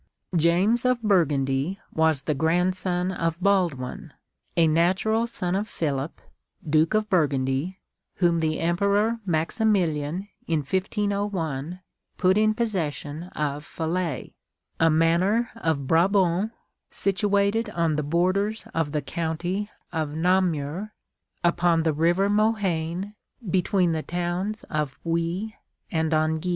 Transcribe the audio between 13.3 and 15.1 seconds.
of Falais, a"